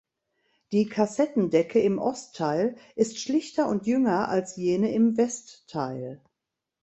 Die 0.71 0.89
Kassettendecke 0.89 1.79
im 1.79 1.99
Ostteil 1.99 2.75
ist 2.95 3.19
schlichter 3.19 3.69
und 3.69 3.85
jünger 3.85 4.29
als 4.29 4.55
jene 4.55 4.91
im 4.91 5.15
Westteil. 5.15 6.19